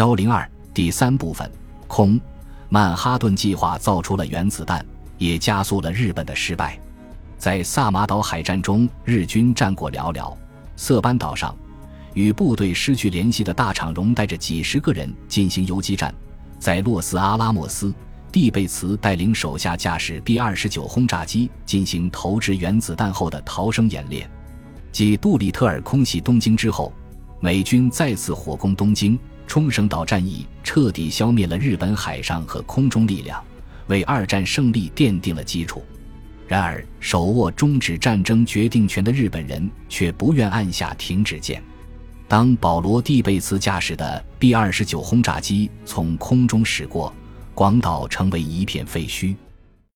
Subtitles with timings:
[0.00, 1.52] 幺零二第三部分
[1.86, 2.18] 空
[2.70, 4.82] 曼哈顿计划造出了原子弹，
[5.18, 6.80] 也加速了日本的失败。
[7.36, 10.34] 在萨马岛海战中，日军战果寥寥。
[10.74, 11.54] 色班岛上，
[12.14, 16.14] 与部队失去联系的大场荣带着几十个人进行游击战。
[16.58, 17.92] 在洛斯阿拉莫斯，
[18.32, 24.30] 蒂贝茨带领手下驾驶 B 二十九轰炸机进行投掷原子弹后的逃生演练。
[24.92, 26.90] 继杜里特尔空袭东京之后，
[27.38, 29.18] 美军再次火攻东京。
[29.50, 33.42] 冲绳岛战役彻底消灭了日本海上和空中力量，
[33.88, 35.84] 为二战胜利奠定了基础。
[36.46, 41.60] 然而，手握终止战争决定权的日本人却不愿按下停止键。
[42.28, 47.12] 当保罗·蒂贝茨驾驶的 B-29 轰炸机从空中驶过，
[47.52, 49.34] 广岛成为一片废墟。